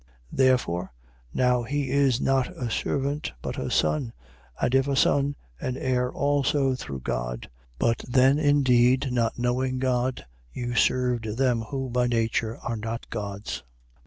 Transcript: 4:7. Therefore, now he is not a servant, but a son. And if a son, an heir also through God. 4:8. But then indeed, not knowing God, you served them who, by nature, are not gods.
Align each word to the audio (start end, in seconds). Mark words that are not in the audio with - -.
4:7. 0.33 0.37
Therefore, 0.37 0.93
now 1.31 1.61
he 1.61 1.91
is 1.91 2.19
not 2.19 2.47
a 2.57 2.71
servant, 2.71 3.33
but 3.43 3.59
a 3.59 3.69
son. 3.69 4.13
And 4.59 4.73
if 4.73 4.87
a 4.87 4.95
son, 4.95 5.35
an 5.59 5.77
heir 5.77 6.11
also 6.11 6.73
through 6.73 7.01
God. 7.01 7.51
4:8. 7.77 7.77
But 7.77 8.05
then 8.09 8.39
indeed, 8.39 9.11
not 9.11 9.37
knowing 9.37 9.77
God, 9.77 10.25
you 10.51 10.73
served 10.73 11.37
them 11.37 11.61
who, 11.69 11.87
by 11.91 12.07
nature, 12.07 12.57
are 12.63 12.77
not 12.77 13.11
gods. 13.11 13.61